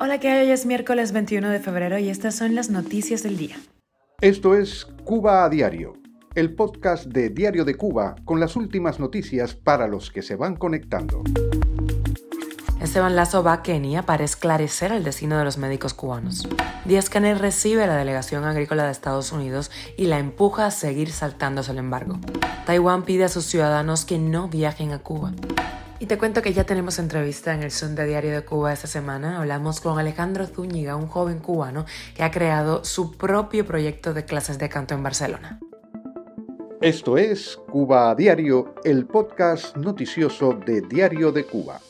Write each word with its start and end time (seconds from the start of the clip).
Hola, 0.00 0.20
¿qué 0.20 0.28
hay? 0.28 0.46
Hoy 0.46 0.52
es 0.52 0.66
miércoles 0.66 1.10
21 1.10 1.48
de 1.50 1.58
febrero 1.58 1.98
y 1.98 2.08
estas 2.08 2.36
son 2.36 2.54
las 2.54 2.70
noticias 2.70 3.24
del 3.24 3.36
día. 3.36 3.56
Esto 4.20 4.54
es 4.54 4.86
Cuba 5.04 5.44
a 5.44 5.48
Diario, 5.48 5.94
el 6.36 6.54
podcast 6.54 7.06
de 7.06 7.28
Diario 7.30 7.64
de 7.64 7.74
Cuba 7.74 8.14
con 8.24 8.38
las 8.38 8.54
últimas 8.54 9.00
noticias 9.00 9.54
para 9.54 9.88
los 9.88 10.12
que 10.12 10.22
se 10.22 10.36
van 10.36 10.54
conectando. 10.54 11.24
Esteban 12.80 13.16
Lazo 13.16 13.42
va 13.42 13.54
a 13.54 13.62
Kenia 13.62 14.02
para 14.02 14.22
esclarecer 14.22 14.92
el 14.92 15.02
destino 15.02 15.36
de 15.36 15.44
los 15.44 15.58
médicos 15.58 15.92
cubanos. 15.92 16.48
Díaz 16.84 17.10
Canel 17.10 17.40
recibe 17.40 17.82
a 17.82 17.88
la 17.88 17.96
delegación 17.96 18.44
agrícola 18.44 18.84
de 18.84 18.92
Estados 18.92 19.32
Unidos 19.32 19.72
y 19.96 20.06
la 20.06 20.20
empuja 20.20 20.66
a 20.66 20.70
seguir 20.70 21.10
saltándose 21.10 21.72
el 21.72 21.78
embargo. 21.78 22.20
Taiwán 22.64 23.02
pide 23.02 23.24
a 23.24 23.28
sus 23.28 23.46
ciudadanos 23.46 24.04
que 24.04 24.18
no 24.18 24.48
viajen 24.48 24.92
a 24.92 25.00
Cuba. 25.00 25.32
Y 26.00 26.06
te 26.06 26.16
cuento 26.16 26.42
que 26.42 26.52
ya 26.52 26.62
tenemos 26.62 27.00
entrevista 27.00 27.52
en 27.52 27.64
el 27.64 27.72
de 27.96 28.06
Diario 28.06 28.30
de 28.30 28.44
Cuba 28.44 28.72
esta 28.72 28.86
semana. 28.86 29.40
Hablamos 29.40 29.80
con 29.80 29.98
Alejandro 29.98 30.46
Zúñiga, 30.46 30.94
un 30.94 31.08
joven 31.08 31.40
cubano 31.40 31.86
que 32.14 32.22
ha 32.22 32.30
creado 32.30 32.84
su 32.84 33.16
propio 33.16 33.66
proyecto 33.66 34.14
de 34.14 34.24
clases 34.24 34.60
de 34.60 34.68
canto 34.68 34.94
en 34.94 35.02
Barcelona. 35.02 35.58
Esto 36.80 37.18
es 37.18 37.58
Cuba 37.72 38.14
Diario, 38.14 38.76
el 38.84 39.06
podcast 39.06 39.76
noticioso 39.76 40.52
de 40.52 40.82
Diario 40.82 41.32
de 41.32 41.44
Cuba. 41.44 41.80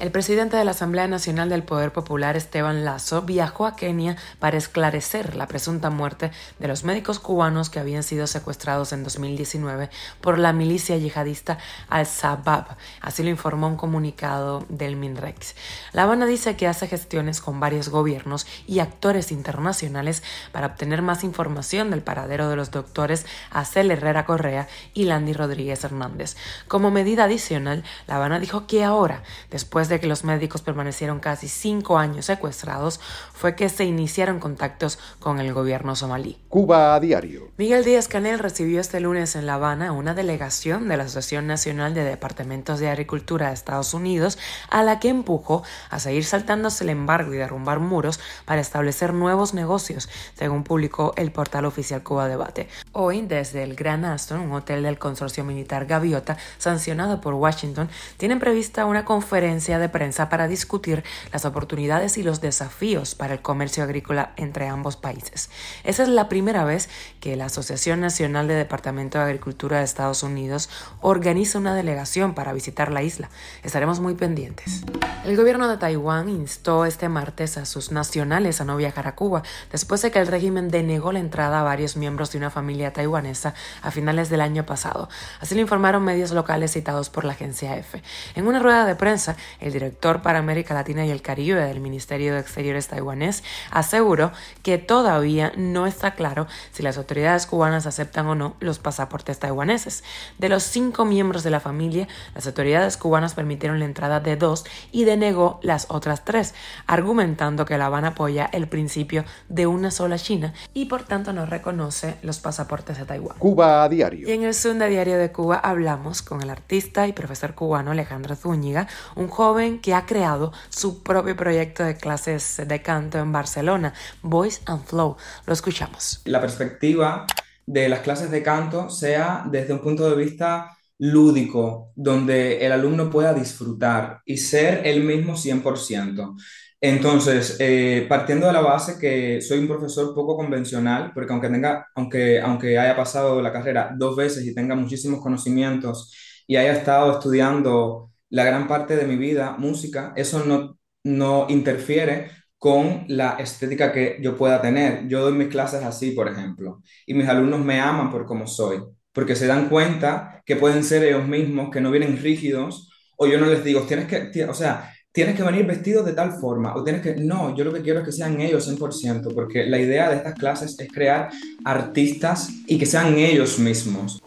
El 0.00 0.10
presidente 0.10 0.56
de 0.56 0.64
la 0.64 0.72
Asamblea 0.72 1.06
Nacional 1.06 1.48
del 1.48 1.62
Poder 1.62 1.92
Popular, 1.92 2.36
Esteban 2.36 2.84
Lazo, 2.84 3.22
viajó 3.22 3.64
a 3.64 3.76
Kenia 3.76 4.16
para 4.40 4.58
esclarecer 4.58 5.36
la 5.36 5.46
presunta 5.46 5.88
muerte 5.88 6.32
de 6.58 6.66
los 6.66 6.82
médicos 6.82 7.20
cubanos 7.20 7.70
que 7.70 7.78
habían 7.78 8.02
sido 8.02 8.26
secuestrados 8.26 8.92
en 8.92 9.04
2019 9.04 9.90
por 10.20 10.40
la 10.40 10.52
milicia 10.52 10.96
yihadista 10.96 11.58
Al-Shabaab. 11.88 12.76
Así 13.00 13.22
lo 13.22 13.30
informó 13.30 13.68
un 13.68 13.76
comunicado 13.76 14.66
del 14.68 14.96
MINREX. 14.96 15.54
La 15.92 16.02
Habana 16.02 16.26
dice 16.26 16.56
que 16.56 16.66
hace 16.66 16.88
gestiones 16.88 17.40
con 17.40 17.60
varios 17.60 17.88
gobiernos 17.88 18.48
y 18.66 18.80
actores 18.80 19.30
internacionales 19.30 20.24
para 20.50 20.66
obtener 20.66 21.02
más 21.02 21.22
información 21.22 21.90
del 21.90 22.02
paradero 22.02 22.48
de 22.48 22.56
los 22.56 22.72
doctores 22.72 23.26
Acel 23.52 23.92
Herrera 23.92 24.26
Correa 24.26 24.66
y 24.92 25.04
Landy 25.04 25.34
Rodríguez 25.34 25.84
Hernández. 25.84 26.36
Como 26.66 26.90
medida 26.90 27.24
adicional, 27.24 27.84
La 28.08 28.16
Habana 28.16 28.40
dijo 28.40 28.66
que 28.66 28.82
ahora, 28.82 29.22
después 29.52 29.83
de 29.88 30.00
que 30.00 30.06
los 30.06 30.24
médicos 30.24 30.62
permanecieron 30.62 31.20
casi 31.20 31.48
cinco 31.48 31.98
años 31.98 32.26
secuestrados, 32.26 33.00
fue 33.32 33.54
que 33.54 33.68
se 33.68 33.84
iniciaron 33.84 34.40
contactos 34.40 34.98
con 35.18 35.40
el 35.40 35.52
gobierno 35.52 35.96
somalí. 35.96 36.38
Cuba 36.48 36.94
a 36.94 37.00
diario. 37.00 37.48
Miguel 37.56 37.84
Díaz 37.84 38.08
Canel 38.08 38.38
recibió 38.38 38.80
este 38.80 39.00
lunes 39.00 39.36
en 39.36 39.46
La 39.46 39.54
Habana 39.54 39.92
una 39.92 40.14
delegación 40.14 40.88
de 40.88 40.96
la 40.96 41.04
Asociación 41.04 41.46
Nacional 41.46 41.94
de 41.94 42.04
Departamentos 42.04 42.80
de 42.80 42.88
Agricultura 42.88 43.48
de 43.48 43.54
Estados 43.54 43.94
Unidos, 43.94 44.38
a 44.70 44.82
la 44.82 45.00
que 45.00 45.08
empujó 45.08 45.62
a 45.90 45.98
seguir 45.98 46.24
saltándose 46.24 46.84
el 46.84 46.90
embargo 46.90 47.34
y 47.34 47.38
derrumbar 47.38 47.80
muros 47.80 48.20
para 48.44 48.60
establecer 48.60 49.12
nuevos 49.12 49.54
negocios, 49.54 50.08
según 50.34 50.64
publicó 50.64 51.12
el 51.16 51.32
portal 51.32 51.64
oficial 51.64 52.02
Cuba 52.02 52.28
Debate. 52.28 52.68
Hoy, 52.92 53.22
desde 53.22 53.62
el 53.62 53.74
Gran 53.74 54.04
Aston, 54.04 54.40
un 54.40 54.52
hotel 54.52 54.82
del 54.82 54.98
consorcio 54.98 55.44
militar 55.44 55.86
Gaviota, 55.86 56.36
sancionado 56.58 57.20
por 57.20 57.34
Washington, 57.34 57.88
tienen 58.16 58.38
prevista 58.38 58.84
una 58.84 59.04
conferencia 59.04 59.73
de 59.78 59.88
prensa 59.88 60.28
para 60.28 60.48
discutir 60.48 61.04
las 61.32 61.44
oportunidades 61.44 62.18
y 62.18 62.22
los 62.22 62.40
desafíos 62.40 63.14
para 63.14 63.34
el 63.34 63.42
comercio 63.42 63.84
agrícola 63.84 64.32
entre 64.36 64.68
ambos 64.68 64.96
países. 64.96 65.50
Esa 65.84 66.02
es 66.02 66.08
la 66.08 66.28
primera 66.28 66.64
vez 66.64 66.88
que 67.20 67.36
la 67.36 67.46
Asociación 67.46 68.00
Nacional 68.00 68.48
de 68.48 68.54
Departamento 68.54 69.18
de 69.18 69.24
Agricultura 69.24 69.78
de 69.78 69.84
Estados 69.84 70.22
Unidos 70.22 70.68
organiza 71.00 71.58
una 71.58 71.74
delegación 71.74 72.34
para 72.34 72.52
visitar 72.52 72.92
la 72.92 73.02
isla. 73.02 73.30
Estaremos 73.62 74.00
muy 74.00 74.14
pendientes. 74.14 74.82
El 75.24 75.36
gobierno 75.36 75.68
de 75.68 75.78
Taiwán 75.78 76.28
instó 76.28 76.84
este 76.84 77.08
martes 77.08 77.56
a 77.56 77.64
sus 77.64 77.92
nacionales 77.92 78.60
a 78.60 78.64
no 78.64 78.76
viajar 78.76 79.06
a 79.06 79.14
Cuba, 79.14 79.42
después 79.72 80.02
de 80.02 80.10
que 80.10 80.18
el 80.18 80.26
régimen 80.26 80.68
denegó 80.68 81.12
la 81.12 81.18
entrada 81.18 81.60
a 81.60 81.62
varios 81.62 81.96
miembros 81.96 82.32
de 82.32 82.38
una 82.38 82.50
familia 82.50 82.92
taiwanesa 82.92 83.54
a 83.82 83.90
finales 83.90 84.28
del 84.28 84.40
año 84.40 84.66
pasado. 84.66 85.08
Así 85.40 85.54
lo 85.54 85.60
informaron 85.60 86.04
medios 86.04 86.30
locales 86.32 86.72
citados 86.72 87.10
por 87.10 87.24
la 87.24 87.32
agencia 87.32 87.76
EFE. 87.76 88.02
En 88.34 88.46
una 88.46 88.58
rueda 88.58 88.84
de 88.84 88.94
prensa, 88.94 89.36
el 89.66 89.72
director 89.72 90.22
para 90.22 90.38
América 90.38 90.74
Latina 90.74 91.04
y 91.06 91.10
el 91.10 91.22
Caribe 91.22 91.64
del 91.64 91.80
Ministerio 91.80 92.34
de 92.34 92.40
Exteriores 92.40 92.88
taiwanés, 92.88 93.42
aseguró 93.70 94.32
que 94.62 94.78
todavía 94.78 95.52
no 95.56 95.86
está 95.86 96.14
claro 96.14 96.46
si 96.72 96.82
las 96.82 96.98
autoridades 96.98 97.46
cubanas 97.46 97.86
aceptan 97.86 98.26
o 98.26 98.34
no 98.34 98.56
los 98.60 98.78
pasaportes 98.78 99.38
taiwaneses. 99.38 100.04
De 100.38 100.48
los 100.48 100.64
cinco 100.64 101.04
miembros 101.04 101.42
de 101.42 101.50
la 101.50 101.60
familia, 101.60 102.08
las 102.34 102.46
autoridades 102.46 102.96
cubanas 102.96 103.34
permitieron 103.34 103.78
la 103.78 103.84
entrada 103.84 104.20
de 104.20 104.36
dos 104.36 104.64
y 104.92 105.04
denegó 105.04 105.60
las 105.62 105.86
otras 105.88 106.24
tres, 106.24 106.54
argumentando 106.86 107.64
que 107.64 107.78
La 107.78 107.86
Habana 107.86 108.08
apoya 108.08 108.48
el 108.52 108.68
principio 108.68 109.24
de 109.48 109.66
una 109.66 109.90
sola 109.90 110.18
China 110.18 110.52
y 110.74 110.86
por 110.86 111.04
tanto 111.04 111.32
no 111.32 111.46
reconoce 111.46 112.16
los 112.22 112.38
pasaportes 112.40 112.98
de 112.98 113.04
Taiwán. 113.04 113.38
Cuba 113.38 113.84
a 113.84 113.88
diario. 113.88 114.28
Y 114.28 114.32
en 114.32 114.42
el 114.42 114.54
de 114.54 114.88
Diario 114.88 115.18
de 115.18 115.30
Cuba 115.30 115.56
hablamos 115.56 116.22
con 116.22 116.42
el 116.42 116.50
artista 116.50 117.06
y 117.06 117.12
profesor 117.12 117.54
cubano 117.54 117.90
Alejandro 117.90 118.34
Zúñiga, 118.34 118.88
un 119.14 119.28
joven 119.28 119.53
que 119.80 119.94
ha 119.94 120.04
creado 120.04 120.52
su 120.68 121.02
propio 121.02 121.36
proyecto 121.36 121.84
de 121.84 121.96
clases 121.96 122.60
de 122.66 122.82
canto 122.82 123.18
en 123.18 123.30
Barcelona, 123.30 123.94
Voice 124.22 124.60
and 124.66 124.84
Flow. 124.84 125.16
Lo 125.46 125.52
escuchamos. 125.52 126.22
La 126.24 126.40
perspectiva 126.40 127.24
de 127.64 127.88
las 127.88 128.00
clases 128.00 128.30
de 128.30 128.42
canto 128.42 128.90
sea 128.90 129.44
desde 129.50 129.72
un 129.72 129.80
punto 129.80 130.10
de 130.10 130.16
vista 130.16 130.76
lúdico, 130.98 131.92
donde 131.94 132.64
el 132.64 132.72
alumno 132.72 133.10
pueda 133.10 133.32
disfrutar 133.32 134.20
y 134.24 134.38
ser 134.38 134.86
el 134.86 135.04
mismo 135.04 135.36
100%. 135.36 136.34
Entonces, 136.80 137.56
eh, 137.60 138.06
partiendo 138.08 138.46
de 138.48 138.52
la 138.52 138.60
base 138.60 138.98
que 138.98 139.40
soy 139.40 139.60
un 139.60 139.68
profesor 139.68 140.14
poco 140.14 140.36
convencional, 140.36 141.12
porque 141.14 141.32
aunque, 141.32 141.48
tenga, 141.48 141.86
aunque, 141.94 142.40
aunque 142.40 142.78
haya 142.78 142.96
pasado 142.96 143.40
la 143.40 143.52
carrera 143.52 143.94
dos 143.96 144.16
veces 144.16 144.44
y 144.44 144.54
tenga 144.54 144.74
muchísimos 144.74 145.20
conocimientos 145.22 146.12
y 146.46 146.56
haya 146.56 146.72
estado 146.72 147.12
estudiando 147.12 148.10
la 148.30 148.44
gran 148.44 148.66
parte 148.68 148.96
de 148.96 149.06
mi 149.06 149.16
vida 149.16 149.56
música, 149.58 150.12
eso 150.16 150.44
no, 150.44 150.78
no 151.04 151.46
interfiere 151.48 152.30
con 152.58 153.04
la 153.08 153.32
estética 153.38 153.92
que 153.92 154.18
yo 154.22 154.36
pueda 154.36 154.62
tener. 154.62 155.06
Yo 155.08 155.20
doy 155.20 155.34
mis 155.34 155.48
clases 155.48 155.82
así, 155.84 156.12
por 156.12 156.28
ejemplo, 156.28 156.80
y 157.06 157.14
mis 157.14 157.28
alumnos 157.28 157.60
me 157.60 157.80
aman 157.80 158.10
por 158.10 158.26
como 158.26 158.46
soy, 158.46 158.82
porque 159.12 159.36
se 159.36 159.46
dan 159.46 159.68
cuenta 159.68 160.42
que 160.46 160.56
pueden 160.56 160.82
ser 160.84 161.04
ellos 161.04 161.26
mismos, 161.28 161.70
que 161.70 161.80
no 161.80 161.90
vienen 161.90 162.18
rígidos, 162.22 162.90
o 163.16 163.26
yo 163.26 163.38
no 163.38 163.46
les 163.46 163.62
digo, 163.64 163.82
tienes 163.82 164.06
que, 164.06 164.44
o 164.44 164.54
sea, 164.54 164.92
tienes 165.14 165.36
que 165.36 165.44
venir 165.44 165.64
vestido 165.64 166.02
de 166.02 166.12
tal 166.12 166.32
forma 166.32 166.74
o 166.74 166.82
tienes 166.82 167.00
que... 167.00 167.14
No, 167.14 167.54
yo 167.54 167.62
lo 167.62 167.72
que 167.72 167.82
quiero 167.82 168.00
es 168.00 168.04
que 168.04 168.10
sean 168.10 168.40
ellos 168.40 168.68
100%, 168.68 169.32
porque 169.32 169.64
la 169.64 169.78
idea 169.78 170.10
de 170.10 170.16
estas 170.16 170.34
clases 170.34 170.76
es 170.76 170.92
crear 170.92 171.30
artistas 171.64 172.50
y 172.66 172.78
que 172.78 172.84
sean 172.84 173.16
ellos 173.16 173.60
mismos. 173.60 174.20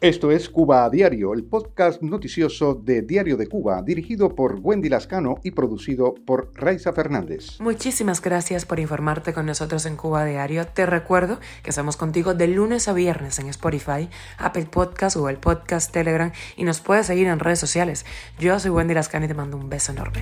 Esto 0.00 0.30
es 0.32 0.48
Cuba 0.48 0.86
a 0.86 0.90
Diario, 0.90 1.34
el 1.34 1.44
podcast 1.44 2.00
noticioso 2.00 2.74
de 2.74 3.02
Diario 3.02 3.36
de 3.36 3.46
Cuba, 3.46 3.82
dirigido 3.82 4.34
por 4.34 4.58
Wendy 4.62 4.88
Lascano 4.88 5.34
y 5.44 5.50
producido 5.50 6.14
por 6.14 6.50
Raiza 6.54 6.94
Fernández. 6.94 7.60
Muchísimas 7.60 8.22
gracias 8.22 8.64
por 8.64 8.80
informarte 8.80 9.34
con 9.34 9.44
nosotros 9.44 9.84
en 9.84 9.96
Cuba 9.96 10.22
a 10.22 10.24
Diario. 10.24 10.66
Te 10.66 10.86
recuerdo 10.86 11.40
que 11.62 11.68
estamos 11.68 11.98
contigo 11.98 12.32
de 12.32 12.48
lunes 12.48 12.88
a 12.88 12.94
viernes 12.94 13.38
en 13.38 13.48
Spotify, 13.48 14.08
Apple 14.38 14.66
Podcast, 14.70 15.14
Google 15.14 15.36
Podcast, 15.36 15.92
Telegram 15.92 16.32
y 16.56 16.64
nos 16.64 16.80
puedes 16.80 17.06
seguir 17.06 17.26
en 17.26 17.38
redes 17.38 17.58
sociales. 17.58 18.06
Yo 18.38 18.58
soy 18.58 18.70
Wendy 18.70 18.94
Lascano 18.94 19.26
y 19.26 19.28
te 19.28 19.34
mando 19.34 19.58
un 19.58 19.68
beso 19.68 19.92
enorme. 19.92 20.21